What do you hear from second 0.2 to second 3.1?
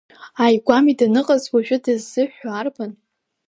Ааигәами даныҟаз, уажәы дыззыҳәо арбан?